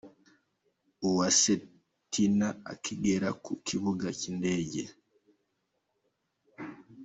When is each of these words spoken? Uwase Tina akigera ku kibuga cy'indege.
Uwase 1.07 1.53
Tina 2.11 2.47
akigera 2.73 3.29
ku 3.43 3.51
kibuga 3.67 4.07
cy'indege. 4.19 4.83